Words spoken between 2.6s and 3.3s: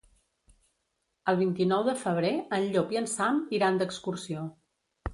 Llop i en